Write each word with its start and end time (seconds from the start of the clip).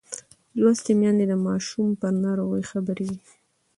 لوستې 0.59 0.91
میندې 0.99 1.25
د 1.29 1.33
ماشوم 1.45 1.87
پر 1.99 2.11
ناروغۍ 2.23 2.63
خبر 2.71 2.97
وي. 3.05 3.17